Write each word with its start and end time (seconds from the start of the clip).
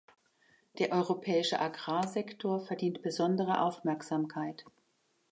Der 0.79 0.93
europäische 0.93 1.59
Agrarsektor 1.59 2.59
verdient 2.59 3.03
besondere 3.03 3.61
Aufmerksamkeit. 3.61 4.65